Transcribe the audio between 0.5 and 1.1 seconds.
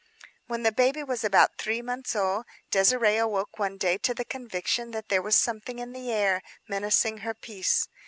the baby